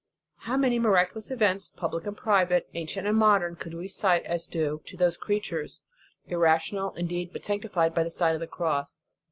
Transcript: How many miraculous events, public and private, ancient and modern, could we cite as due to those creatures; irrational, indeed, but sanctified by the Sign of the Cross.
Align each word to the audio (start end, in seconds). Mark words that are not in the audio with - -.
How 0.47 0.57
many 0.57 0.79
miraculous 0.79 1.29
events, 1.29 1.67
public 1.67 2.07
and 2.07 2.17
private, 2.17 2.67
ancient 2.73 3.05
and 3.05 3.15
modern, 3.15 3.55
could 3.55 3.75
we 3.75 3.87
cite 3.87 4.23
as 4.23 4.47
due 4.47 4.81
to 4.85 4.97
those 4.97 5.15
creatures; 5.15 5.81
irrational, 6.25 6.95
indeed, 6.95 7.29
but 7.31 7.45
sanctified 7.45 7.93
by 7.93 8.01
the 8.03 8.09
Sign 8.09 8.33
of 8.33 8.41
the 8.41 8.47
Cross. 8.47 8.97